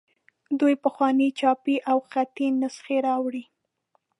[0.59, 3.43] دوی پخوانۍ چاپي او خطي نسخې راوړي.